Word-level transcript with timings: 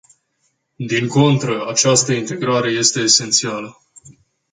Din 0.75 1.07
contră, 1.07 1.67
această 1.67 2.13
integrare 2.13 2.71
este 2.71 2.99
esențială! 2.99 3.77